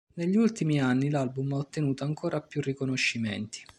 Negli 0.15 0.35
ultimi 0.35 0.79
anni 0.81 1.11
l'album 1.11 1.51
ha 1.53 1.57
ottenuto 1.57 2.03
ancora 2.03 2.41
più 2.41 2.59
riconoscimenti. 2.59 3.61